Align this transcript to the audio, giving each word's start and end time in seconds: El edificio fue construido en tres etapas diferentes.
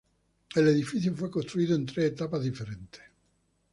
El 0.55 0.67
edificio 0.67 1.13
fue 1.15 1.29
construido 1.29 1.75
en 1.75 1.85
tres 1.85 2.05
etapas 2.05 2.41
diferentes. 2.43 3.01